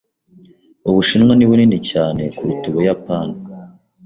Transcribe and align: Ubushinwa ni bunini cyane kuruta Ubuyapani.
Ubushinwa 0.89 1.33
ni 1.35 1.45
bunini 1.49 1.77
cyane 1.89 2.23
kuruta 2.37 2.65
Ubuyapani. 2.71 3.37